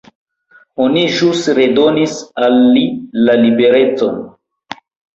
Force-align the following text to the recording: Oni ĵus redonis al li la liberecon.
Oni 0.85 1.03
ĵus 1.17 1.43
redonis 1.59 2.17
al 2.47 2.59
li 2.79 2.85
la 3.29 3.39
liberecon. 3.45 4.21